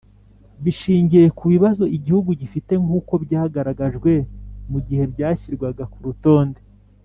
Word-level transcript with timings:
bishingiye 0.63 1.27
ku 1.37 1.43
bibazo 1.53 1.83
igihugu 1.97 2.29
gifite 2.41 2.73
nk'uko 2.83 3.13
byagaragajwe 3.23 4.13
mu 4.71 4.79
gihe 4.87 5.03
byashyirwaga 5.13 5.83
ku 5.93 5.99
rutonde 6.07 6.61